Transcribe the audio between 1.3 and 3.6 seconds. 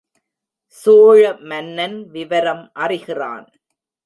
மன்னன் விவரம் அறிகிறான்.